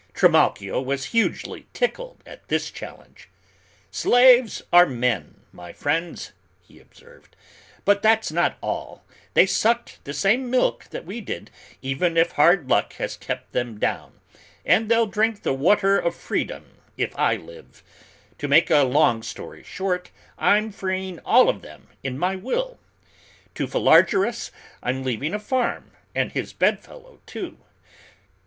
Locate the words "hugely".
1.13-1.67